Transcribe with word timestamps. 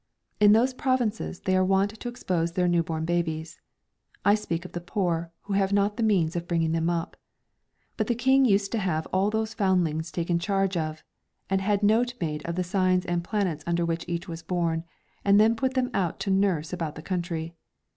In 0.39 0.53
those 0.53 0.73
provinces 0.73 1.41
they 1.41 1.55
are 1.55 1.63
wont 1.63 1.91
to 1.99 2.09
expose 2.09 2.53
their 2.53 2.67
new 2.67 2.81
born 2.81 3.05
babes; 3.05 3.59
I 4.25 4.33
speak 4.33 4.65
of 4.65 4.71
the 4.71 4.81
poor, 4.81 5.31
who 5.41 5.53
have 5.53 5.71
not 5.71 5.95
the 5.95 6.01
means 6.01 6.35
of 6.35 6.47
bringing 6.47 6.71
them 6.71 6.89
up. 6.89 7.15
But 7.97 8.07
the 8.07 8.15
King 8.15 8.43
used 8.43 8.71
to 8.71 8.79
have 8.79 9.05
all 9.13 9.29
those 9.29 9.53
foundlings 9.53 10.11
taken 10.11 10.39
charge 10.39 10.75
of, 10.75 11.03
and 11.51 11.61
had 11.61 11.83
note 11.83 12.15
made 12.19 12.43
of 12.47 12.55
the 12.55 12.63
signs 12.63 13.05
and 13.05 13.23
planets 13.23 13.63
under 13.67 13.85
which 13.85 14.05
each 14.09 14.27
was 14.27 14.41
born, 14.41 14.85
and 15.23 15.39
then 15.39 15.55
put 15.55 15.75
them 15.75 15.91
out 15.93 16.19
to 16.21 16.31
nurse 16.31 16.73
about 16.73 16.95
the 16.95 17.03
country. 17.03 17.53